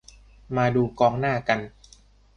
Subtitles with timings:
[0.55, 1.59] มาดูกองหน้ากัน